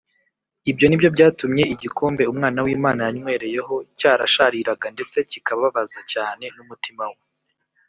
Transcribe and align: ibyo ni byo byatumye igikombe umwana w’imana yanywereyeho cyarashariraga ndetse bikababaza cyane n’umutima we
ibyo 0.71 0.85
ni 0.87 0.97
byo 0.99 1.09
byatumye 1.15 1.63
igikombe 1.73 2.23
umwana 2.31 2.59
w’imana 2.65 3.01
yanywereyeho 3.07 3.75
cyarashariraga 3.99 4.87
ndetse 4.95 5.17
bikababaza 5.29 5.99
cyane 6.13 6.45
n’umutima 6.55 7.05
we 7.13 7.19